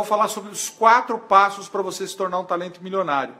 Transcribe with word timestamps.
vou 0.00 0.08
falar 0.08 0.28
sobre 0.28 0.50
os 0.50 0.68
quatro 0.68 1.18
passos 1.18 1.68
para 1.68 1.82
você 1.82 2.06
se 2.06 2.16
tornar 2.16 2.38
um 2.38 2.44
talento 2.44 2.82
milionário. 2.82 3.34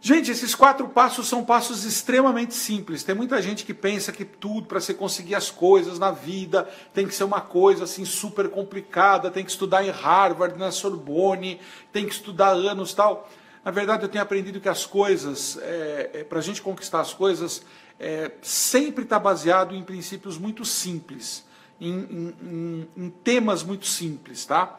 Gente, 0.00 0.30
esses 0.30 0.54
quatro 0.54 0.88
passos 0.88 1.26
são 1.26 1.44
passos 1.44 1.84
extremamente 1.84 2.54
simples. 2.54 3.02
Tem 3.02 3.14
muita 3.14 3.42
gente 3.42 3.64
que 3.64 3.74
pensa 3.74 4.12
que 4.12 4.24
tudo 4.24 4.66
para 4.68 4.78
você 4.78 4.94
conseguir 4.94 5.34
as 5.34 5.50
coisas 5.50 5.98
na 5.98 6.12
vida 6.12 6.68
tem 6.94 7.08
que 7.08 7.14
ser 7.14 7.24
uma 7.24 7.40
coisa 7.40 7.84
assim 7.84 8.04
super 8.04 8.48
complicada, 8.48 9.30
tem 9.30 9.44
que 9.44 9.50
estudar 9.50 9.84
em 9.84 9.90
Harvard, 9.90 10.56
na 10.58 10.70
Sorbonne, 10.70 11.60
tem 11.92 12.06
que 12.06 12.12
estudar 12.12 12.50
anos 12.50 12.94
tal. 12.94 13.28
Na 13.64 13.72
verdade, 13.72 14.04
eu 14.04 14.08
tenho 14.08 14.22
aprendido 14.22 14.60
que 14.60 14.68
as 14.68 14.86
coisas, 14.86 15.58
é, 15.60 16.10
é, 16.14 16.24
para 16.24 16.38
a 16.38 16.42
gente 16.42 16.62
conquistar 16.62 17.00
as 17.00 17.12
coisas, 17.12 17.62
é, 17.98 18.30
sempre 18.40 19.02
está 19.02 19.18
baseado 19.18 19.74
em 19.74 19.82
princípios 19.82 20.38
muito 20.38 20.64
simples, 20.64 21.44
em, 21.80 22.36
em, 22.42 22.88
em 22.96 23.10
temas 23.10 23.64
muito 23.64 23.86
simples, 23.86 24.46
tá? 24.46 24.78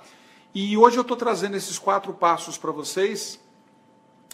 E 0.59 0.75
hoje 0.75 0.97
eu 0.97 1.03
estou 1.03 1.15
trazendo 1.15 1.55
esses 1.55 1.77
quatro 1.77 2.11
passos 2.15 2.57
para 2.57 2.71
vocês 2.71 3.39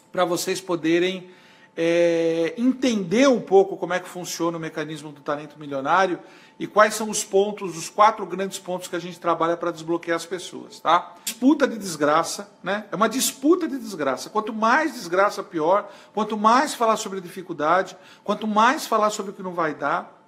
para 0.09 0.23
vocês 0.23 0.61
poderem 0.61 1.29
é, 1.75 2.53
entender 2.57 3.27
um 3.27 3.41
pouco 3.41 3.75
como 3.75 3.93
é 3.93 3.99
que 3.99 4.07
funciona 4.07 4.57
o 4.57 4.59
mecanismo 4.59 5.11
do 5.11 5.19
talento 5.19 5.59
milionário 5.59 6.17
e 6.57 6.65
quais 6.65 6.93
são 6.93 7.09
os 7.09 7.25
pontos, 7.25 7.75
os 7.75 7.89
quatro 7.89 8.25
grandes 8.25 8.57
pontos 8.57 8.87
que 8.87 8.95
a 8.95 8.99
gente 8.99 9.19
trabalha 9.19 9.57
para 9.57 9.69
desbloquear 9.69 10.15
as 10.15 10.25
pessoas, 10.25 10.79
tá? 10.79 11.13
Disputa 11.25 11.67
de 11.67 11.77
desgraça, 11.77 12.49
né? 12.63 12.85
É 12.89 12.95
uma 12.95 13.09
disputa 13.09 13.67
de 13.67 13.77
desgraça. 13.77 14.29
Quanto 14.29 14.53
mais 14.53 14.93
desgraça, 14.93 15.43
pior. 15.43 15.91
Quanto 16.13 16.37
mais 16.37 16.73
falar 16.73 16.95
sobre 16.95 17.19
dificuldade, 17.19 17.97
quanto 18.23 18.47
mais 18.47 18.87
falar 18.87 19.09
sobre 19.09 19.33
o 19.33 19.35
que 19.35 19.43
não 19.43 19.53
vai 19.53 19.73
dar. 19.73 20.22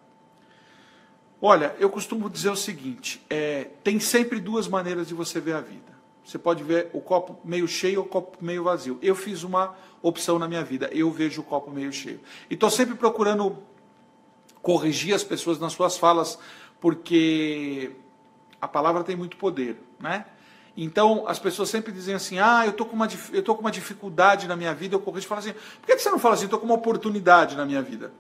Olha, 1.42 1.76
eu 1.80 1.90
costumo 1.90 2.30
dizer 2.30 2.50
o 2.50 2.56
seguinte: 2.56 3.24
é, 3.30 3.68
tem 3.84 4.00
sempre 4.00 4.40
duas 4.40 4.68
maneiras 4.68 5.08
de 5.08 5.14
você 5.14 5.40
ver 5.40 5.54
a 5.54 5.62
vida. 5.62 5.96
Você 6.24 6.40
pode 6.40 6.64
ver 6.64 6.90
o 6.92 7.00
copo 7.00 7.38
meio 7.44 7.68
cheio 7.68 8.00
ou 8.00 8.06
o 8.06 8.10
copo 8.10 8.38
meio 8.44 8.64
vazio. 8.64 8.98
Eu 9.02 9.16
fiz 9.16 9.44
uma 9.44 9.76
opção 10.02 10.40
na 10.40 10.48
minha 10.48 10.64
vida, 10.64 10.90
eu 10.92 11.12
vejo 11.12 11.42
o 11.42 11.44
copo 11.44 11.70
meio 11.70 11.94
cheio. 11.94 12.20
E 12.50 12.56
estou 12.56 12.70
sempre 12.70 12.96
procurando 12.96 13.58
corrigir 14.62 15.14
as 15.14 15.24
pessoas 15.24 15.60
nas 15.60 15.74
suas 15.74 15.98
falas, 15.98 16.40
porque 16.82 17.92
a 18.60 18.68
palavra 18.68 19.04
tem 19.04 19.16
muito 19.16 19.38
poder, 19.38 19.78
né? 20.00 20.26
Então, 20.76 21.26
as 21.28 21.38
pessoas 21.38 21.70
sempre 21.70 21.92
dizem 21.92 22.16
assim: 22.16 22.40
ah, 22.40 22.64
eu 22.66 22.72
estou 22.72 22.88
com, 22.88 22.96
uma, 22.96 23.08
eu 23.32 23.44
tô 23.44 23.54
com 23.54 23.62
uma 23.62 23.72
dificuldade 23.72 24.48
na 24.48 24.56
minha 24.56 24.74
vida. 24.74 24.96
Eu 24.96 25.00
corrijo 25.00 25.26
e 25.26 25.30
falo 25.30 25.40
assim: 25.40 25.54
por 25.54 25.86
que 25.86 25.98
você 25.98 26.10
não 26.10 26.20
fala 26.20 26.34
assim, 26.34 26.46
estou 26.46 26.60
com 26.60 26.66
uma 26.66 26.76
oportunidade 26.76 27.56
na 27.56 27.66
minha 27.66 27.82
vida? 27.82 28.12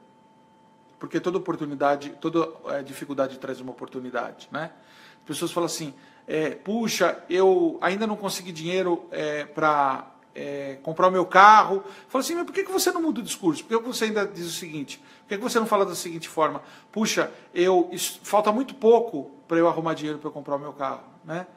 Porque 0.99 1.19
toda 1.19 1.37
oportunidade, 1.37 2.09
toda 2.21 2.49
é, 2.67 2.83
dificuldade 2.83 3.37
traz 3.39 3.59
uma 3.59 3.71
oportunidade, 3.71 4.47
né? 4.51 4.71
As 5.19 5.27
pessoas 5.27 5.51
falam 5.51 5.65
assim: 5.65 5.93
é, 6.27 6.51
puxa, 6.51 7.23
eu 7.29 7.77
ainda 7.81 8.07
não 8.07 8.15
consegui 8.15 8.51
dinheiro 8.51 9.05
é, 9.11 9.45
para 9.45 10.11
é, 10.35 10.77
comprar 10.83 11.07
o 11.07 11.11
meu 11.11 11.25
carro. 11.25 11.83
Fala 12.09 12.23
assim, 12.23 12.35
mas 12.35 12.45
por 12.45 12.53
que, 12.53 12.63
que 12.63 12.71
você 12.71 12.91
não 12.91 13.01
muda 13.01 13.21
o 13.21 13.23
discurso? 13.23 13.63
Por 13.63 13.81
que 13.81 13.87
você 13.87 14.05
ainda 14.05 14.27
diz 14.27 14.45
o 14.45 14.51
seguinte? 14.51 14.97
Por 14.97 15.29
que, 15.29 15.37
que 15.37 15.43
você 15.43 15.59
não 15.59 15.65
fala 15.65 15.85
da 15.85 15.95
seguinte 15.95 16.27
forma? 16.27 16.61
Puxa, 16.91 17.31
eu 17.53 17.89
isso, 17.91 18.19
falta 18.23 18.51
muito 18.51 18.75
pouco 18.75 19.31
para 19.47 19.57
eu 19.57 19.67
arrumar 19.67 19.93
dinheiro 19.93 20.19
para 20.19 20.29
comprar 20.29 20.55
o 20.55 20.59
meu 20.59 20.73
carro. 20.73 21.03
Né? 21.23 21.47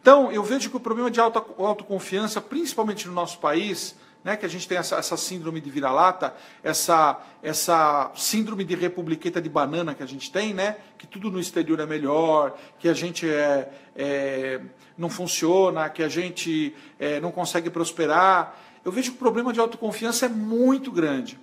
Então, 0.00 0.30
eu 0.30 0.42
vejo 0.42 0.70
que 0.70 0.76
o 0.76 0.80
problema 0.80 1.10
de 1.10 1.20
auto, 1.20 1.44
autoconfiança, 1.58 2.40
principalmente 2.40 3.08
no 3.08 3.12
nosso 3.12 3.38
país, 3.38 3.96
né, 4.24 4.36
que 4.36 4.44
a 4.44 4.48
gente 4.48 4.66
tem 4.66 4.78
essa, 4.78 4.96
essa 4.96 5.16
síndrome 5.16 5.60
de 5.60 5.70
vira-lata, 5.70 6.34
essa, 6.62 7.20
essa 7.42 8.10
síndrome 8.14 8.64
de 8.64 8.74
republiqueta 8.74 9.40
de 9.40 9.48
banana 9.48 9.94
que 9.94 10.02
a 10.02 10.06
gente 10.06 10.30
tem, 10.30 10.52
né, 10.52 10.76
que 10.96 11.06
tudo 11.06 11.30
no 11.30 11.40
exterior 11.40 11.80
é 11.80 11.86
melhor, 11.86 12.58
que 12.78 12.88
a 12.88 12.94
gente 12.94 13.28
é, 13.28 13.70
é 13.96 14.60
não 14.96 15.08
funciona, 15.08 15.88
que 15.88 16.02
a 16.02 16.08
gente 16.08 16.74
é, 16.98 17.20
não 17.20 17.30
consegue 17.30 17.70
prosperar. 17.70 18.58
Eu 18.84 18.90
vejo 18.90 19.12
que 19.12 19.16
o 19.16 19.18
problema 19.18 19.52
de 19.52 19.60
autoconfiança 19.60 20.26
é 20.26 20.28
muito 20.28 20.90
grande. 20.90 21.38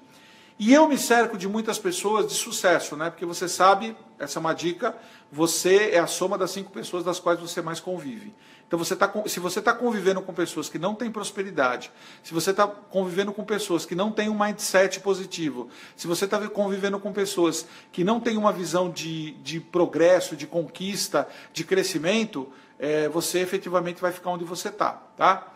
E 0.58 0.74
eu 0.74 0.88
me 0.88 0.98
cerco 0.98 1.38
de 1.38 1.50
muitas 1.50 1.78
pessoas 1.78 2.28
de 2.28 2.34
sucesso, 2.34 2.96
né? 2.96 3.10
Porque 3.10 3.26
você 3.26 3.48
sabe, 3.48 3.96
essa 4.18 4.40
é 4.40 4.42
uma 4.42 4.54
dica, 4.54 4.96
você 5.30 5.90
é 5.92 6.00
a 6.00 6.08
soma 6.08 6.38
das 6.38 6.52
cinco 6.52 6.72
pessoas 6.72 7.04
das 7.04 7.20
quais 7.20 7.40
você 7.40 7.62
mais 7.62 7.82
convive. 7.82 8.34
Então, 8.66 8.80
você 8.80 8.96
tá, 8.96 9.12
se 9.28 9.40
você 9.40 9.60
está 9.60 9.74
convivendo 9.74 10.22
com 10.22 10.34
pessoas 10.34 10.70
que 10.70 10.80
não 10.80 10.96
têm 10.96 11.12
prosperidade, 11.12 11.92
se 12.24 12.34
você 12.34 12.52
está 12.52 12.66
convivendo 12.66 13.34
com 13.34 13.44
pessoas 13.44 13.86
que 13.86 13.94
não 13.94 14.12
têm 14.12 14.30
um 14.30 14.40
mindset 14.40 15.02
positivo, 15.02 15.70
se 15.96 16.08
você 16.08 16.26
está 16.26 16.40
convivendo 16.48 17.00
com 17.00 17.12
pessoas 17.12 17.68
que 17.92 18.04
não 18.04 18.20
têm 18.20 18.38
uma 18.38 18.52
visão 18.52 18.90
de, 18.90 19.32
de 19.34 19.60
progresso, 19.60 20.36
de 20.38 20.48
conquista, 20.48 21.28
de 21.54 21.64
crescimento, 21.64 22.48
é, 22.80 23.08
você 23.10 23.40
efetivamente 23.40 24.02
vai 24.02 24.12
ficar 24.12 24.32
onde 24.32 24.46
você 24.46 24.70
está. 24.70 24.94
Tá? 25.16 25.54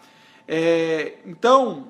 É, 0.47 1.19
então, 1.25 1.87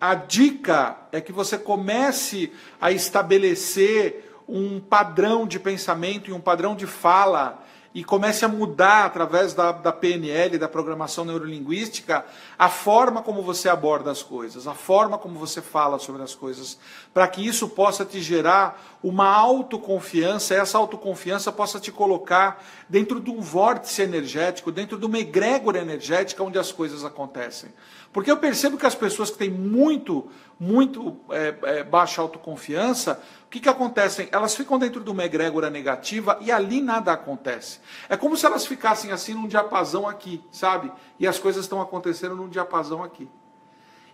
a 0.00 0.14
dica 0.14 0.96
é 1.10 1.20
que 1.20 1.32
você 1.32 1.58
comece 1.58 2.52
a 2.80 2.92
estabelecer 2.92 4.32
um 4.48 4.78
padrão 4.78 5.46
de 5.46 5.58
pensamento 5.58 6.30
e 6.30 6.32
um 6.32 6.40
padrão 6.40 6.76
de 6.76 6.86
fala 6.86 7.64
e 7.96 8.04
comece 8.04 8.44
a 8.44 8.48
mudar 8.48 9.06
através 9.06 9.54
da, 9.54 9.72
da 9.72 9.90
PNL, 9.90 10.58
da 10.58 10.68
programação 10.68 11.24
neurolinguística, 11.24 12.26
a 12.58 12.68
forma 12.68 13.22
como 13.22 13.40
você 13.40 13.70
aborda 13.70 14.10
as 14.10 14.22
coisas, 14.22 14.66
a 14.66 14.74
forma 14.74 15.16
como 15.16 15.38
você 15.38 15.62
fala 15.62 15.98
sobre 15.98 16.22
as 16.22 16.34
coisas, 16.34 16.78
para 17.14 17.26
que 17.26 17.40
isso 17.40 17.70
possa 17.70 18.04
te 18.04 18.20
gerar 18.20 18.98
uma 19.02 19.26
autoconfiança, 19.26 20.52
e 20.52 20.58
essa 20.58 20.76
autoconfiança 20.76 21.50
possa 21.50 21.80
te 21.80 21.90
colocar 21.90 22.62
dentro 22.86 23.18
de 23.18 23.30
um 23.30 23.40
vórtice 23.40 24.02
energético, 24.02 24.70
dentro 24.70 24.98
de 24.98 25.06
uma 25.06 25.18
egrégora 25.18 25.78
energética 25.78 26.44
onde 26.44 26.58
as 26.58 26.70
coisas 26.70 27.02
acontecem. 27.02 27.70
Porque 28.12 28.30
eu 28.30 28.36
percebo 28.36 28.76
que 28.76 28.86
as 28.86 28.94
pessoas 28.94 29.30
que 29.30 29.38
têm 29.38 29.50
muito, 29.50 30.28
muito 30.60 31.16
é, 31.30 31.54
é, 31.62 31.84
baixa 31.84 32.20
autoconfiança, 32.20 33.22
o 33.46 33.48
que, 33.48 33.60
que 33.60 33.68
acontece? 33.68 34.28
Elas 34.32 34.56
ficam 34.56 34.76
dentro 34.76 35.02
de 35.02 35.08
uma 35.08 35.24
egrégora 35.24 35.70
negativa 35.70 36.36
e 36.40 36.50
ali 36.50 36.80
nada 36.80 37.12
acontece. 37.12 37.78
É 38.08 38.16
como 38.16 38.36
se 38.36 38.44
elas 38.44 38.66
ficassem 38.66 39.12
assim 39.12 39.34
num 39.34 39.46
diapasão 39.46 40.06
aqui, 40.08 40.42
sabe? 40.50 40.90
E 41.18 41.26
as 41.28 41.38
coisas 41.38 41.64
estão 41.64 41.80
acontecendo 41.80 42.34
num 42.34 42.48
diapasão 42.48 43.04
aqui. 43.04 43.28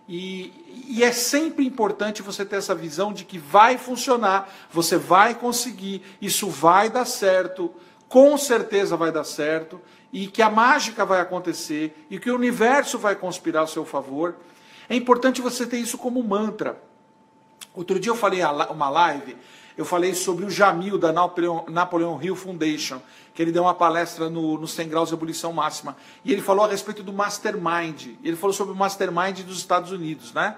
E, 0.07 0.85
e, 0.89 1.03
é 1.03 1.11
sempre 1.11 1.65
importante 1.65 2.21
você 2.21 2.45
ter 2.45 2.57
essa 2.57 2.75
visão 2.75 3.13
de 3.13 3.23
que 3.23 3.39
vai 3.39 3.77
funcionar, 3.77 4.53
você 4.69 4.97
vai 4.97 5.33
conseguir, 5.33 6.03
isso 6.21 6.49
vai 6.49 6.89
dar 6.89 7.05
certo, 7.05 7.73
com 8.09 8.37
certeza 8.37 8.97
vai 8.97 9.13
dar 9.13 9.23
certo, 9.23 9.81
e 10.11 10.27
que 10.27 10.41
a 10.41 10.49
mágica 10.49 11.05
vai 11.05 11.21
acontecer, 11.21 12.05
e 12.09 12.19
que 12.19 12.29
o 12.29 12.35
universo 12.35 12.99
vai 12.99 13.15
conspirar 13.15 13.63
a 13.63 13.67
seu 13.67 13.85
favor. 13.85 14.35
É 14.89 14.95
importante 14.95 15.41
você 15.41 15.65
ter 15.65 15.77
isso 15.77 15.97
como 15.97 16.21
mantra. 16.21 16.77
Outro 17.75 17.99
dia 17.99 18.11
eu 18.11 18.15
falei 18.15 18.41
uma 18.69 18.89
live, 18.89 19.35
eu 19.75 19.83
falei 19.83 20.13
sobre 20.13 20.45
o 20.45 20.49
Jamil 20.49 20.97
da 20.99 21.11
Napoleon, 21.11 22.21
Hill 22.21 22.35
Foundation, 22.35 23.01
que 23.33 23.41
ele 23.41 23.51
deu 23.51 23.63
uma 23.63 23.73
palestra 23.73 24.29
no, 24.29 24.59
no 24.59 24.67
100 24.67 24.89
graus 24.89 25.09
de 25.09 25.15
ebulição 25.15 25.51
máxima. 25.51 25.97
E 26.23 26.31
ele 26.31 26.41
falou 26.41 26.65
a 26.65 26.67
respeito 26.67 27.01
do 27.01 27.11
Mastermind. 27.11 28.09
Ele 28.23 28.35
falou 28.35 28.53
sobre 28.53 28.73
o 28.73 28.75
Mastermind 28.75 29.39
dos 29.41 29.57
Estados 29.57 29.91
Unidos, 29.91 30.31
né? 30.31 30.55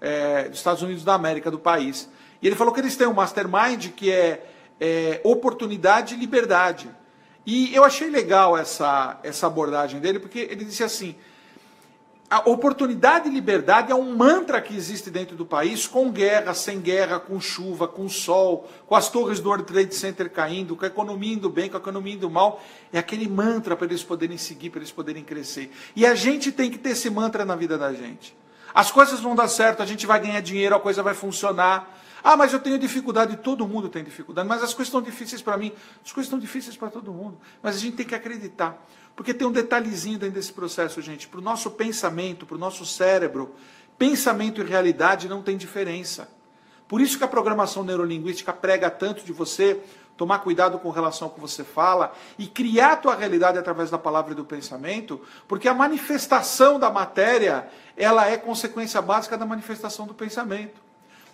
É, 0.00 0.48
dos 0.48 0.58
Estados 0.58 0.82
Unidos 0.82 1.04
da 1.04 1.14
América, 1.14 1.50
do 1.50 1.58
país. 1.58 2.08
E 2.42 2.46
ele 2.46 2.56
falou 2.56 2.74
que 2.74 2.80
eles 2.80 2.96
têm 2.96 3.06
um 3.06 3.14
Mastermind 3.14 3.90
que 3.90 4.10
é, 4.10 4.44
é 4.80 5.20
oportunidade 5.22 6.14
e 6.14 6.18
liberdade. 6.18 6.90
E 7.46 7.72
eu 7.72 7.84
achei 7.84 8.10
legal 8.10 8.58
essa, 8.58 9.20
essa 9.22 9.46
abordagem 9.46 10.00
dele, 10.00 10.18
porque 10.18 10.40
ele 10.40 10.64
disse 10.64 10.82
assim: 10.82 11.14
a 12.28 12.48
oportunidade 12.50 13.28
e 13.28 13.32
liberdade 13.32 13.92
é 13.92 13.94
um 13.94 14.16
mantra 14.16 14.60
que 14.60 14.74
existe 14.74 15.10
dentro 15.10 15.36
do 15.36 15.46
país, 15.46 15.86
com 15.86 16.10
guerra, 16.10 16.54
sem 16.54 16.80
guerra, 16.80 17.20
com 17.20 17.40
chuva, 17.40 17.86
com 17.86 18.08
sol, 18.08 18.68
com 18.86 18.96
as 18.96 19.08
torres 19.08 19.38
do 19.38 19.48
World 19.48 19.64
Trade 19.64 19.94
Center 19.94 20.28
caindo, 20.28 20.74
com 20.74 20.84
a 20.84 20.88
economia 20.88 21.34
indo 21.34 21.48
bem, 21.48 21.70
com 21.70 21.76
a 21.76 21.80
economia 21.80 22.14
indo 22.14 22.28
mal. 22.28 22.60
É 22.92 22.98
aquele 22.98 23.28
mantra 23.28 23.76
para 23.76 23.86
eles 23.86 24.02
poderem 24.02 24.36
seguir, 24.36 24.70
para 24.70 24.80
eles 24.80 24.90
poderem 24.90 25.22
crescer. 25.22 25.70
E 25.94 26.04
a 26.04 26.16
gente 26.16 26.50
tem 26.50 26.68
que 26.68 26.78
ter 26.78 26.90
esse 26.90 27.08
mantra 27.08 27.44
na 27.44 27.54
vida 27.54 27.78
da 27.78 27.92
gente. 27.92 28.36
As 28.74 28.90
coisas 28.90 29.20
vão 29.20 29.36
dar 29.36 29.48
certo, 29.48 29.80
a 29.80 29.86
gente 29.86 30.04
vai 30.04 30.20
ganhar 30.20 30.40
dinheiro, 30.40 30.74
a 30.74 30.80
coisa 30.80 31.02
vai 31.04 31.14
funcionar. 31.14 31.96
Ah, 32.28 32.36
mas 32.36 32.52
eu 32.52 32.58
tenho 32.58 32.76
dificuldade, 32.76 33.36
todo 33.36 33.68
mundo 33.68 33.88
tem 33.88 34.02
dificuldade, 34.02 34.48
mas 34.48 34.60
as 34.60 34.74
coisas 34.74 34.88
estão 34.88 35.00
difíceis 35.00 35.40
para 35.40 35.56
mim, 35.56 35.72
as 36.04 36.10
coisas 36.10 36.26
estão 36.26 36.40
difíceis 36.40 36.76
para 36.76 36.90
todo 36.90 37.12
mundo. 37.12 37.38
Mas 37.62 37.76
a 37.76 37.78
gente 37.78 37.94
tem 37.94 38.04
que 38.04 38.16
acreditar. 38.16 38.84
Porque 39.14 39.32
tem 39.32 39.46
um 39.46 39.52
detalhezinho 39.52 40.18
dentro 40.18 40.34
desse 40.34 40.52
processo, 40.52 41.00
gente. 41.00 41.28
Para 41.28 41.38
o 41.38 41.40
nosso 41.40 41.70
pensamento, 41.70 42.44
para 42.44 42.56
o 42.56 42.58
nosso 42.58 42.84
cérebro, 42.84 43.54
pensamento 43.96 44.60
e 44.60 44.64
realidade 44.64 45.28
não 45.28 45.40
tem 45.40 45.56
diferença. 45.56 46.28
Por 46.88 47.00
isso 47.00 47.16
que 47.16 47.22
a 47.22 47.28
programação 47.28 47.84
neurolinguística 47.84 48.52
prega 48.52 48.90
tanto 48.90 49.24
de 49.24 49.32
você 49.32 49.80
tomar 50.16 50.40
cuidado 50.40 50.80
com 50.80 50.90
relação 50.90 51.28
ao 51.28 51.34
que 51.34 51.38
você 51.38 51.62
fala 51.62 52.12
e 52.36 52.48
criar 52.48 52.94
a 52.94 52.96
tua 52.96 53.14
realidade 53.14 53.56
através 53.56 53.88
da 53.88 53.98
palavra 53.98 54.32
e 54.32 54.34
do 54.34 54.44
pensamento, 54.44 55.20
porque 55.46 55.68
a 55.68 55.74
manifestação 55.74 56.76
da 56.76 56.90
matéria, 56.90 57.68
ela 57.96 58.28
é 58.28 58.36
consequência 58.36 59.00
básica 59.00 59.38
da 59.38 59.46
manifestação 59.46 60.08
do 60.08 60.14
pensamento. 60.14 60.85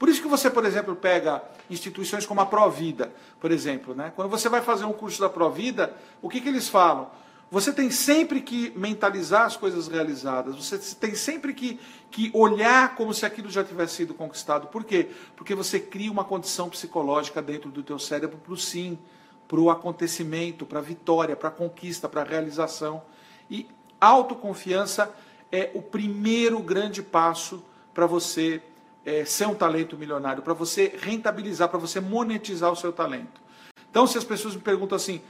Por 0.02 0.08
isso 0.08 0.20
que 0.20 0.26
você, 0.26 0.50
por 0.50 0.64
exemplo, 0.64 0.96
pega 0.96 1.40
instituições 1.70 2.26
como 2.26 2.40
a 2.40 2.46
Provida, 2.46 3.12
por 3.38 3.52
exemplo, 3.52 3.94
né? 3.94 4.12
Quando 4.16 4.28
você 4.28 4.48
vai 4.48 4.60
fazer 4.60 4.84
um 4.84 4.92
curso 4.92 5.20
da 5.20 5.28
Provida, 5.28 5.94
o 6.20 6.28
que, 6.28 6.40
que 6.40 6.48
eles 6.48 6.68
falam? 6.68 7.08
você 7.48 7.72
tem 7.72 7.88
sempre 7.88 8.40
que 8.40 8.72
mentalizar 8.74 9.42
as 9.42 9.56
coisas 9.56 9.86
realizadas, 9.86 10.56
você 10.56 10.76
tem 10.96 11.14
sempre 11.14 11.54
que, 11.54 11.78
que 12.10 12.32
olhar 12.34 12.96
como 12.96 13.14
se 13.14 13.24
aquilo 13.24 13.48
já 13.48 13.62
tivesse 13.62 13.94
sido 13.94 14.12
conquistado. 14.12 14.66
Por 14.66 14.82
quê? 14.82 15.08
Porque 15.36 15.54
você 15.54 15.78
cria 15.78 16.10
uma 16.10 16.24
condição 16.24 16.68
psicológica 16.68 17.40
dentro 17.40 17.70
do 17.70 17.84
teu 17.84 17.98
cérebro 17.98 18.38
para 18.38 18.52
o 18.52 18.56
sim, 18.56 18.98
para 19.46 19.60
o 19.60 19.70
acontecimento, 19.70 20.66
para 20.66 20.80
a 20.80 20.82
vitória, 20.82 21.36
para 21.36 21.48
a 21.48 21.52
conquista, 21.52 22.08
para 22.08 22.22
a 22.22 22.24
realização. 22.24 23.02
E 23.48 23.68
autoconfiança 24.00 25.14
é 25.52 25.70
o 25.74 25.80
primeiro 25.80 26.58
grande 26.58 27.04
passo 27.04 27.62
para 27.94 28.04
você 28.04 28.60
é, 29.04 29.24
ser 29.24 29.46
um 29.46 29.54
talento 29.54 29.96
milionário, 29.96 30.42
para 30.42 30.54
você 30.54 30.96
rentabilizar, 31.00 31.68
para 31.68 31.78
você 31.78 32.00
monetizar 32.00 32.70
o 32.70 32.76
seu 32.76 32.92
talento. 32.92 33.40
Então, 33.90 34.06
se 34.06 34.16
as 34.16 34.24
pessoas 34.24 34.54
me 34.54 34.62
perguntam 34.62 34.96
assim, 34.96 35.20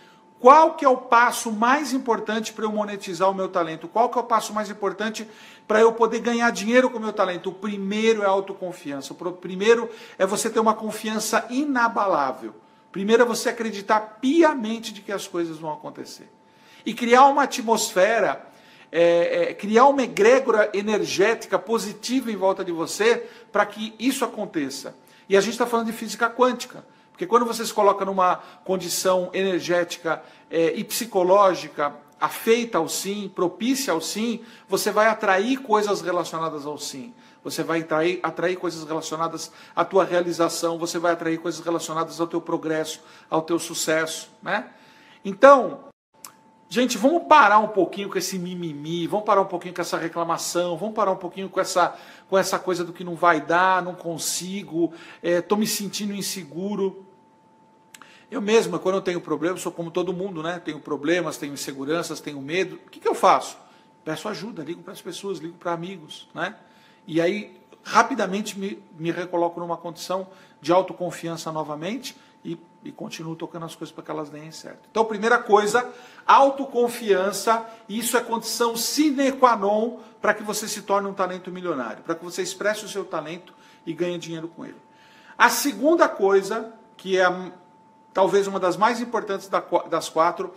qual 0.43 0.75
que 0.75 0.85
é 0.85 0.89
o 0.89 0.97
passo 0.97 1.53
mais 1.53 1.93
importante 1.93 2.53
para 2.53 2.65
eu 2.65 2.73
monetizar 2.73 3.31
o 3.31 3.35
meu 3.35 3.49
talento? 3.49 3.87
Qual 3.87 4.11
que 4.11 4.19
é 4.19 4.21
o 4.21 4.25
passo 4.25 4.53
mais 4.53 4.69
importante 4.69 5.25
para 5.69 5.81
eu 5.81 5.93
poder 5.93 6.19
ganhar 6.19 6.51
dinheiro 6.51 6.91
com 6.91 6.99
o 6.99 7.01
meu 7.01 7.13
talento? 7.13 7.51
O 7.51 7.55
primeiro 7.55 8.25
é 8.25 8.27
a 8.27 8.31
autoconfiança. 8.31 9.13
O 9.13 9.33
primeiro 9.33 9.89
é 10.19 10.27
você 10.27 10.51
ter 10.51 10.59
uma 10.59 10.75
confiança 10.75 11.47
inabalável. 11.49 12.57
Primeiro 12.91 13.23
é 13.23 13.25
você 13.25 13.51
acreditar 13.51 14.19
piamente 14.21 14.93
de 14.93 15.01
que 15.01 15.13
as 15.13 15.29
coisas 15.29 15.59
vão 15.59 15.73
acontecer. 15.73 16.29
E 16.85 16.93
criar 16.93 17.27
uma 17.27 17.45
atmosfera, 17.45 18.45
é, 18.93 19.44
é, 19.50 19.55
criar 19.55 19.87
uma 19.87 20.03
egrégora 20.03 20.71
energética 20.75 21.59
positiva 21.59 22.31
em 22.31 22.37
volta 22.37 22.62
de 22.62 22.71
você 22.71 23.27
para 23.50 23.65
que 23.65 23.94
isso 23.99 24.23
aconteça. 24.23 24.94
E 25.29 25.37
a 25.37 25.41
gente 25.41 25.55
está 25.55 25.67
falando 25.67 25.87
de 25.87 25.93
física 25.93 26.29
quântica. 26.29 26.85
Porque 27.11 27.27
quando 27.27 27.47
você 27.47 27.65
se 27.65 27.73
coloca 27.73 28.05
numa 28.05 28.37
condição 28.65 29.31
energética 29.33 30.23
é, 30.50 30.75
e 30.77 30.85
psicológica 30.85 31.94
afeita 32.21 32.79
ao 32.79 32.89
sim, 32.89 33.33
propícia 33.35 33.93
ao 33.93 34.00
sim, 34.00 34.44
você 34.69 34.91
vai 34.91 35.06
atrair 35.06 35.56
coisas 35.59 36.00
relacionadas 36.03 36.67
ao 36.67 36.79
sim. 36.79 37.15
Você 37.43 37.65
vai 37.65 37.81
atrair, 37.81 38.21
atrair 38.23 38.56
coisas 38.56 38.85
relacionadas 38.85 39.50
à 39.75 39.85
tua 39.85 40.05
realização, 40.05 40.79
você 40.79 40.99
vai 40.99 41.12
atrair 41.12 41.39
coisas 41.39 41.65
relacionadas 41.65 42.21
ao 42.21 42.27
teu 42.27 42.41
progresso, 42.41 43.00
ao 43.29 43.43
teu 43.43 43.59
sucesso, 43.59 44.31
né? 44.41 44.69
Então, 45.25 45.92
gente, 46.73 46.97
vamos 46.97 47.25
parar 47.25 47.59
um 47.59 47.69
pouquinho 47.69 48.09
com 48.09 48.17
esse 48.17 48.39
mimimi, 48.39 49.07
vamos 49.07 49.27
parar 49.27 49.43
um 49.43 49.47
pouquinho 49.47 49.75
com 49.75 49.83
essa 49.83 49.99
reclamação, 49.99 50.75
vamos 50.75 50.95
parar 50.95 51.11
um 51.13 51.17
pouquinho 51.17 51.51
com 51.51 51.61
essa, 51.61 51.95
com 52.31 52.39
essa 52.39 52.59
coisa 52.59 52.83
do 52.83 52.95
que 52.95 53.05
não 53.05 53.15
vai 53.15 53.43
dar, 53.43 53.83
não 53.83 53.95
consigo, 53.95 54.91
estou 55.23 55.59
é, 55.59 55.61
me 55.61 55.67
sentindo 55.67 56.15
inseguro. 56.15 57.05
Eu 58.31 58.41
mesmo, 58.41 58.79
quando 58.79 58.95
eu 58.95 59.03
tenho 59.03 59.21
problemas, 59.21 59.61
sou 59.61 59.71
como 59.71 59.91
todo 59.91 60.15
mundo, 60.15 60.43
né? 60.43 60.63
Tenho 60.65 60.81
problemas, 60.81 61.37
tenho 61.37 61.53
inseguranças, 61.53 62.21
tenho 62.21 62.41
medo. 62.41 62.77
O 62.87 62.91
que, 62.91 63.01
que 63.01 63.07
eu 63.09 63.15
faço? 63.15 63.59
Peço 64.03 64.27
ajuda, 64.27 64.65
ligo 64.65 64.83
para 64.83 64.95
as 64.95 65.03
pessoas, 65.03 65.41
ligo 65.41 65.59
para 65.59 65.73
amigos, 65.73 66.27
né? 66.35 66.57
E 67.07 67.21
aí, 67.21 67.55
rapidamente 67.85 68.59
me, 68.59 68.83
me 68.99 69.11
recoloco 69.11 69.61
numa 69.61 69.77
condição 69.77 70.27
de 70.59 70.73
autoconfiança 70.73 71.53
novamente 71.53 72.17
e, 72.43 72.59
e 72.84 72.90
continuo 72.90 73.37
tocando 73.37 73.64
as 73.64 73.75
coisas 73.75 73.94
para 73.94 74.05
que 74.05 74.11
elas 74.11 74.29
deem 74.29 74.50
certo. 74.50 74.88
Então, 74.90 75.05
primeira 75.05 75.38
coisa, 75.38 75.88
autoconfiança, 76.26 77.64
isso 77.88 78.17
é 78.17 78.20
condição 78.20 78.76
sine 78.76 79.32
qua 79.32 79.56
non 79.56 79.99
para 80.20 80.34
que 80.34 80.43
você 80.43 80.67
se 80.67 80.82
torne 80.82 81.08
um 81.08 81.14
talento 81.14 81.50
milionário, 81.50 82.02
para 82.02 82.14
que 82.14 82.25
você 82.25 82.43
expresse 82.43 82.84
o 82.84 82.88
seu 82.88 83.05
talento 83.05 83.55
e 83.87 83.93
ganhe 83.93 84.19
dinheiro 84.19 84.49
com 84.49 84.64
ele. 84.64 84.76
A 85.37 85.49
segunda 85.49 86.08
coisa, 86.08 86.73
que 86.96 87.19
é 87.19 87.52
talvez 88.12 88.46
uma 88.46 88.61
das 88.61 88.76
mais 88.76 89.00
importantes 89.00 89.49
das 89.88 90.08
quatro, 90.08 90.55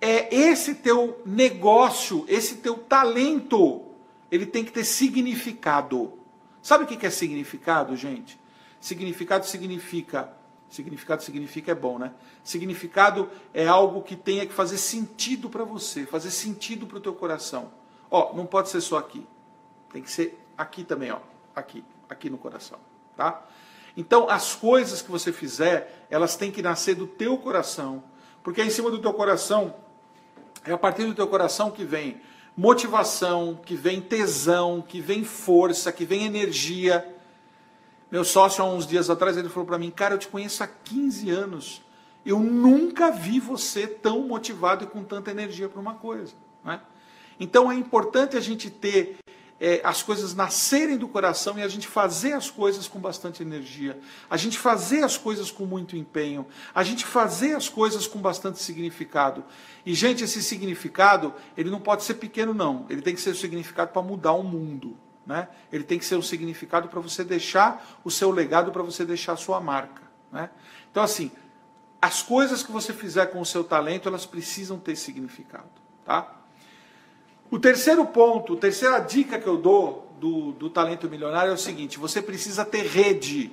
é 0.00 0.34
esse 0.34 0.74
teu 0.74 1.20
negócio, 1.24 2.24
esse 2.28 2.56
teu 2.56 2.74
talento, 2.78 3.82
ele 4.30 4.46
tem 4.46 4.64
que 4.64 4.72
ter 4.72 4.84
significado. 4.84 6.12
Sabe 6.62 6.84
o 6.84 6.86
que 6.86 7.06
é 7.06 7.10
significado, 7.10 7.96
gente? 7.96 8.38
Significado 8.80 9.46
significa. 9.46 10.32
Significado 10.68 11.22
significa 11.22 11.72
é 11.72 11.74
bom, 11.74 11.98
né? 11.98 12.12
Significado 12.42 13.30
é 13.54 13.66
algo 13.66 14.02
que 14.02 14.16
tenha 14.16 14.46
que 14.46 14.52
fazer 14.52 14.78
sentido 14.78 15.48
para 15.48 15.64
você, 15.64 16.04
fazer 16.04 16.30
sentido 16.30 16.86
para 16.86 16.98
o 16.98 17.00
teu 17.00 17.14
coração. 17.14 17.70
Ó, 18.10 18.34
não 18.34 18.46
pode 18.46 18.68
ser 18.68 18.80
só 18.80 18.98
aqui. 18.98 19.26
Tem 19.92 20.02
que 20.02 20.10
ser 20.10 20.38
aqui 20.56 20.84
também, 20.84 21.12
ó. 21.12 21.18
Aqui, 21.54 21.84
aqui 22.08 22.28
no 22.28 22.36
coração, 22.36 22.78
tá? 23.16 23.46
Então, 23.96 24.28
as 24.28 24.54
coisas 24.54 25.00
que 25.00 25.10
você 25.10 25.32
fizer, 25.32 26.06
elas 26.10 26.36
têm 26.36 26.52
que 26.52 26.60
nascer 26.60 26.94
do 26.94 27.06
teu 27.06 27.38
coração, 27.38 28.04
porque 28.42 28.60
é 28.60 28.66
em 28.66 28.70
cima 28.70 28.90
do 28.90 29.00
teu 29.00 29.14
coração, 29.14 29.74
é 30.64 30.72
a 30.72 30.76
partir 30.76 31.04
do 31.04 31.14
teu 31.14 31.26
coração 31.26 31.70
que 31.70 31.84
vem 31.84 32.20
motivação, 32.56 33.58
que 33.64 33.74
vem 33.74 34.00
tesão, 34.00 34.80
que 34.80 35.00
vem 35.00 35.24
força, 35.24 35.92
que 35.92 36.04
vem 36.04 36.24
energia. 36.24 37.15
Meu 38.10 38.24
sócio, 38.24 38.62
há 38.62 38.66
uns 38.68 38.86
dias 38.86 39.10
atrás, 39.10 39.36
ele 39.36 39.48
falou 39.48 39.66
para 39.66 39.78
mim: 39.78 39.90
Cara, 39.90 40.14
eu 40.14 40.18
te 40.18 40.28
conheço 40.28 40.62
há 40.62 40.66
15 40.66 41.30
anos. 41.30 41.82
Eu 42.24 42.40
nunca 42.40 43.10
vi 43.10 43.38
você 43.38 43.86
tão 43.86 44.26
motivado 44.26 44.84
e 44.84 44.86
com 44.86 45.04
tanta 45.04 45.30
energia 45.30 45.68
para 45.68 45.80
uma 45.80 45.94
coisa. 45.94 46.34
Né? 46.64 46.80
Então 47.38 47.70
é 47.70 47.74
importante 47.74 48.36
a 48.36 48.40
gente 48.40 48.68
ter 48.68 49.18
é, 49.60 49.80
as 49.84 50.02
coisas 50.02 50.34
nascerem 50.34 50.96
do 50.96 51.08
coração 51.08 51.58
e 51.58 51.62
a 51.62 51.68
gente 51.68 51.86
fazer 51.86 52.32
as 52.32 52.50
coisas 52.50 52.88
com 52.88 52.98
bastante 52.98 53.42
energia, 53.42 53.98
a 54.28 54.36
gente 54.36 54.58
fazer 54.58 55.02
as 55.02 55.16
coisas 55.16 55.50
com 55.50 55.64
muito 55.64 55.96
empenho, 55.96 56.46
a 56.74 56.82
gente 56.82 57.04
fazer 57.06 57.54
as 57.54 57.68
coisas 57.68 58.06
com 58.06 58.18
bastante 58.18 58.60
significado. 58.60 59.44
E, 59.84 59.94
gente, 59.94 60.24
esse 60.24 60.42
significado, 60.42 61.32
ele 61.56 61.70
não 61.70 61.80
pode 61.80 62.02
ser 62.02 62.14
pequeno, 62.14 62.52
não. 62.52 62.86
Ele 62.90 63.02
tem 63.02 63.14
que 63.14 63.20
ser 63.20 63.30
o 63.30 63.36
significado 63.36 63.92
para 63.92 64.02
mudar 64.02 64.32
o 64.32 64.42
mundo. 64.42 64.96
Né? 65.26 65.48
Ele 65.72 65.82
tem 65.84 65.98
que 65.98 66.04
ser 66.04 66.16
um 66.16 66.22
significado 66.22 66.88
para 66.88 67.00
você 67.00 67.24
deixar 67.24 68.00
o 68.04 68.10
seu 68.10 68.30
legado, 68.30 68.70
para 68.70 68.82
você 68.82 69.04
deixar 69.04 69.32
a 69.32 69.36
sua 69.36 69.60
marca. 69.60 70.02
Né? 70.30 70.48
Então, 70.90 71.02
assim, 71.02 71.32
as 72.00 72.22
coisas 72.22 72.62
que 72.62 72.70
você 72.70 72.92
fizer 72.92 73.26
com 73.26 73.40
o 73.40 73.44
seu 73.44 73.64
talento, 73.64 74.08
elas 74.08 74.24
precisam 74.24 74.78
ter 74.78 74.94
significado. 74.96 75.68
Tá? 76.04 76.32
O 77.50 77.58
terceiro 77.58 78.04
ponto, 78.06 78.54
a 78.54 78.56
terceira 78.56 78.98
dica 79.00 79.38
que 79.38 79.46
eu 79.46 79.56
dou 79.56 80.06
do, 80.20 80.52
do 80.52 80.70
talento 80.70 81.08
milionário 81.08 81.50
é 81.50 81.54
o 81.54 81.58
seguinte: 81.58 81.98
você 81.98 82.22
precisa 82.22 82.64
ter 82.64 82.86
rede. 82.86 83.52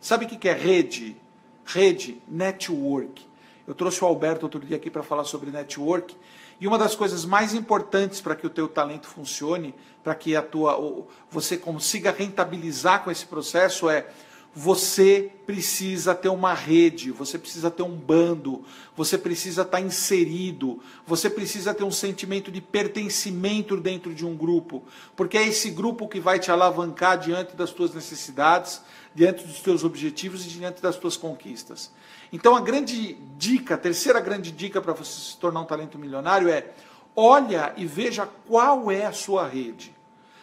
Sabe 0.00 0.24
o 0.24 0.28
que 0.28 0.48
é 0.48 0.52
rede? 0.52 1.16
Rede, 1.64 2.20
network. 2.26 3.24
Eu 3.66 3.74
trouxe 3.74 4.02
o 4.02 4.06
Alberto 4.06 4.44
outro 4.44 4.60
dia 4.60 4.76
aqui 4.76 4.90
para 4.90 5.02
falar 5.02 5.24
sobre 5.24 5.50
network. 5.50 6.16
E 6.62 6.66
uma 6.68 6.78
das 6.78 6.94
coisas 6.94 7.24
mais 7.24 7.54
importantes 7.54 8.20
para 8.20 8.36
que 8.36 8.46
o 8.46 8.48
teu 8.48 8.68
talento 8.68 9.08
funcione, 9.08 9.74
para 10.00 10.14
que 10.14 10.36
a 10.36 10.40
tua, 10.40 11.04
você 11.28 11.56
consiga 11.56 12.12
rentabilizar 12.12 13.02
com 13.02 13.10
esse 13.10 13.26
processo 13.26 13.90
é 13.90 14.06
você 14.54 15.30
precisa 15.46 16.14
ter 16.14 16.28
uma 16.28 16.52
rede, 16.52 17.10
você 17.10 17.38
precisa 17.38 17.70
ter 17.70 17.82
um 17.82 17.96
bando, 17.96 18.62
você 18.94 19.16
precisa 19.16 19.62
estar 19.62 19.80
inserido, 19.80 20.80
você 21.06 21.30
precisa 21.30 21.72
ter 21.72 21.84
um 21.84 21.90
sentimento 21.90 22.50
de 22.50 22.60
pertencimento 22.60 23.76
dentro 23.78 24.14
de 24.14 24.26
um 24.26 24.36
grupo, 24.36 24.82
porque 25.16 25.38
é 25.38 25.46
esse 25.46 25.70
grupo 25.70 26.06
que 26.06 26.20
vai 26.20 26.38
te 26.38 26.50
alavancar 26.50 27.18
diante 27.18 27.56
das 27.56 27.70
tuas 27.70 27.94
necessidades, 27.94 28.82
diante 29.14 29.46
dos 29.46 29.60
teus 29.60 29.84
objetivos 29.84 30.44
e 30.44 30.48
diante 30.48 30.82
das 30.82 30.96
tuas 30.96 31.16
conquistas. 31.16 31.90
Então 32.30 32.54
a 32.54 32.60
grande 32.60 33.14
dica, 33.38 33.74
a 33.74 33.78
terceira 33.78 34.20
grande 34.20 34.52
dica 34.52 34.82
para 34.82 34.92
você 34.92 35.32
se 35.32 35.36
tornar 35.38 35.60
um 35.60 35.66
talento 35.66 35.98
milionário 35.98 36.48
é: 36.48 36.72
olha 37.16 37.72
e 37.76 37.86
veja 37.86 38.28
qual 38.46 38.90
é 38.90 39.06
a 39.06 39.12
sua 39.12 39.48
rede. 39.48 39.94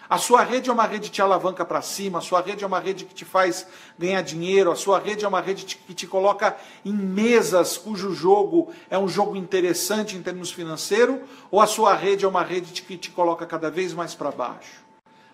A 0.10 0.18
sua 0.18 0.42
rede 0.42 0.72
é 0.72 0.74
uma 0.74 0.88
rede 0.88 1.08
que 1.08 1.16
te 1.16 1.22
alavanca 1.22 1.64
para 1.64 1.84
cima, 1.84 2.18
a 2.18 2.22
sua 2.22 2.42
rede 2.42 2.64
é 2.64 2.68
uma 2.68 2.80
rede 2.80 3.06
que 3.06 3.14
te 3.14 3.24
faz 3.24 3.68
ganhar 3.96 4.24
dinheiro, 4.24 4.72
a 4.72 4.76
sua 4.76 4.98
rede 4.98 5.24
é 5.24 5.28
uma 5.28 5.40
rede 5.40 5.64
que 5.66 5.94
te 5.94 6.08
coloca 6.08 6.58
em 6.84 6.92
mesas 6.92 7.78
cujo 7.78 8.12
jogo 8.12 8.74
é 8.90 8.98
um 8.98 9.08
jogo 9.08 9.36
interessante 9.36 10.18
em 10.18 10.24
termos 10.24 10.52
financeiros, 10.52 11.20
ou 11.52 11.62
a 11.62 11.68
sua 11.68 11.94
rede 11.94 12.26
é 12.26 12.28
uma 12.28 12.42
rede 12.42 12.82
que 12.82 12.98
te 12.98 13.12
coloca 13.12 13.46
cada 13.46 13.70
vez 13.70 13.94
mais 13.94 14.16
para 14.16 14.32
baixo. 14.32 14.84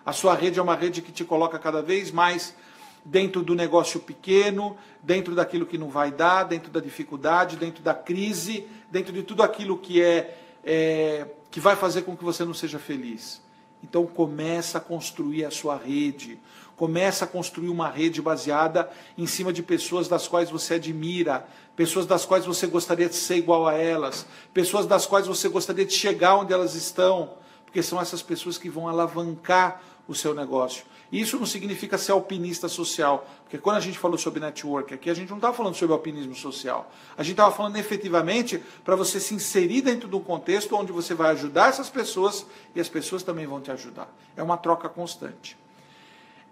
A 0.04 0.12
sua 0.12 0.34
rede 0.34 0.58
é 0.58 0.62
uma 0.62 0.76
rede 0.76 1.00
que 1.00 1.10
te 1.10 1.24
coloca 1.24 1.58
cada 1.58 1.80
vez 1.80 2.10
mais 2.10 2.54
dentro 3.02 3.42
do 3.42 3.54
negócio 3.54 3.98
pequeno, 4.00 4.76
dentro 5.02 5.34
daquilo 5.34 5.64
que 5.64 5.78
não 5.78 5.88
vai 5.88 6.10
dar, 6.10 6.44
dentro 6.44 6.70
da 6.70 6.80
dificuldade, 6.80 7.56
dentro 7.56 7.82
da 7.82 7.94
crise, 7.94 8.68
dentro 8.90 9.10
de 9.10 9.22
tudo 9.22 9.42
aquilo 9.42 9.78
que 9.78 10.02
é, 10.02 10.36
é 10.62 11.26
que 11.50 11.60
vai 11.60 11.76
fazer 11.76 12.02
com 12.02 12.14
que 12.14 12.22
você 12.22 12.44
não 12.44 12.52
seja 12.52 12.78
feliz. 12.78 13.45
Então 13.82 14.06
começa 14.06 14.78
a 14.78 14.80
construir 14.80 15.44
a 15.44 15.50
sua 15.50 15.76
rede. 15.76 16.38
Começa 16.76 17.24
a 17.24 17.28
construir 17.28 17.68
uma 17.68 17.88
rede 17.88 18.20
baseada 18.20 18.90
em 19.16 19.26
cima 19.26 19.52
de 19.52 19.62
pessoas 19.62 20.08
das 20.08 20.28
quais 20.28 20.50
você 20.50 20.74
admira, 20.74 21.46
pessoas 21.74 22.04
das 22.04 22.26
quais 22.26 22.44
você 22.44 22.66
gostaria 22.66 23.08
de 23.08 23.14
ser 23.14 23.36
igual 23.36 23.66
a 23.66 23.74
elas, 23.74 24.26
pessoas 24.52 24.86
das 24.86 25.06
quais 25.06 25.26
você 25.26 25.48
gostaria 25.48 25.86
de 25.86 25.94
chegar 25.94 26.36
onde 26.36 26.52
elas 26.52 26.74
estão, 26.74 27.34
porque 27.64 27.82
são 27.82 28.00
essas 28.00 28.22
pessoas 28.22 28.58
que 28.58 28.68
vão 28.68 28.88
alavancar 28.88 29.80
o 30.06 30.14
seu 30.14 30.34
negócio. 30.34 30.84
Isso 31.10 31.38
não 31.38 31.46
significa 31.46 31.96
ser 31.96 32.12
alpinista 32.12 32.68
social, 32.68 33.28
porque 33.44 33.58
quando 33.58 33.76
a 33.76 33.80
gente 33.80 33.98
falou 33.98 34.18
sobre 34.18 34.40
network 34.40 34.92
aqui, 34.92 35.08
a 35.08 35.14
gente 35.14 35.28
não 35.28 35.36
estava 35.36 35.54
falando 35.54 35.74
sobre 35.74 35.92
alpinismo 35.92 36.34
social. 36.34 36.90
A 37.16 37.22
gente 37.22 37.32
estava 37.32 37.54
falando 37.54 37.76
efetivamente 37.76 38.60
para 38.84 38.96
você 38.96 39.20
se 39.20 39.34
inserir 39.34 39.82
dentro 39.82 40.08
de 40.08 40.16
um 40.16 40.20
contexto 40.20 40.74
onde 40.74 40.90
você 40.90 41.14
vai 41.14 41.30
ajudar 41.30 41.68
essas 41.68 41.88
pessoas 41.88 42.44
e 42.74 42.80
as 42.80 42.88
pessoas 42.88 43.22
também 43.22 43.46
vão 43.46 43.60
te 43.60 43.70
ajudar. 43.70 44.12
É 44.36 44.42
uma 44.42 44.56
troca 44.56 44.88
constante. 44.88 45.56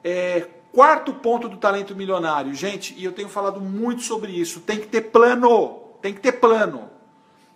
É, 0.05 0.49
quarto 0.73 1.15
ponto 1.15 1.49
do 1.49 1.57
talento 1.57 1.97
milionário, 1.97 2.55
gente, 2.55 2.95
e 2.97 3.05
eu 3.05 3.13
tenho 3.13 3.29
falado 3.29 3.61
muito 3.61 4.03
sobre 4.03 4.33
isso, 4.33 4.61
tem 4.61 4.79
que 4.79 4.87
ter 4.87 5.01
plano, 5.01 5.81
tem 6.01 6.13
que 6.13 6.21
ter 6.21 6.33
plano. 6.33 6.94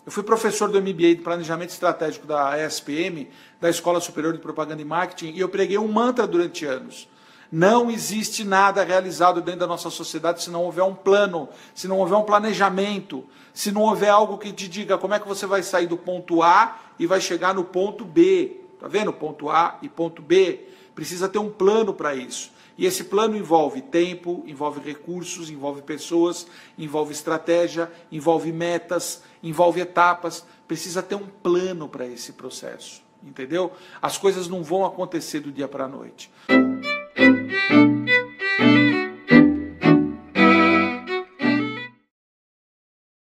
Eu 0.08 0.12
fui 0.12 0.22
professor 0.22 0.70
do 0.70 0.80
MBA 0.80 1.16
de 1.16 1.16
Planejamento 1.16 1.68
Estratégico 1.68 2.26
da 2.26 2.58
ESPM, 2.64 3.28
da 3.60 3.68
Escola 3.68 4.00
Superior 4.00 4.32
de 4.32 4.38
Propaganda 4.38 4.80
e 4.80 4.84
Marketing, 4.86 5.34
e 5.36 5.40
eu 5.40 5.50
preguei 5.50 5.76
um 5.76 5.86
mantra 5.86 6.26
durante 6.26 6.64
anos. 6.64 7.06
Não 7.52 7.90
existe 7.90 8.42
nada 8.42 8.82
realizado 8.82 9.42
dentro 9.42 9.60
da 9.60 9.66
nossa 9.66 9.90
sociedade 9.90 10.42
se 10.42 10.48
não 10.48 10.64
houver 10.64 10.82
um 10.82 10.94
plano, 10.94 11.46
se 11.74 11.86
não 11.86 11.98
houver 11.98 12.16
um 12.16 12.22
planejamento, 12.22 13.22
se 13.52 13.70
não 13.70 13.82
houver 13.82 14.08
algo 14.08 14.38
que 14.38 14.50
te 14.50 14.66
diga 14.66 14.96
como 14.96 15.12
é 15.12 15.20
que 15.20 15.28
você 15.28 15.44
vai 15.44 15.62
sair 15.62 15.86
do 15.86 15.98
ponto 15.98 16.42
A 16.42 16.78
e 16.98 17.06
vai 17.06 17.20
chegar 17.20 17.52
no 17.52 17.64
ponto 17.64 18.02
B. 18.02 18.62
Tá 18.80 18.88
vendo? 18.88 19.12
Ponto 19.12 19.50
A 19.50 19.76
e 19.82 19.90
ponto 19.90 20.22
B. 20.22 20.68
Precisa 20.94 21.28
ter 21.28 21.38
um 21.38 21.50
plano 21.50 21.92
para 21.92 22.14
isso. 22.14 22.50
E 22.78 22.86
esse 22.86 23.04
plano 23.04 23.36
envolve 23.36 23.82
tempo, 23.82 24.44
envolve 24.46 24.80
recursos, 24.80 25.50
envolve 25.50 25.82
pessoas, 25.82 26.46
envolve 26.78 27.12
estratégia, 27.12 27.90
envolve 28.10 28.52
metas, 28.52 29.20
envolve 29.42 29.80
etapas. 29.80 30.46
Precisa 30.68 31.02
ter 31.02 31.16
um 31.16 31.26
plano 31.26 31.88
para 31.88 32.06
esse 32.06 32.34
processo, 32.34 33.02
entendeu? 33.20 33.72
As 34.00 34.16
coisas 34.16 34.46
não 34.46 34.62
vão 34.62 34.84
acontecer 34.86 35.40
do 35.40 35.50
dia 35.50 35.66
para 35.66 35.86
a 35.86 35.88
noite. 35.88 36.30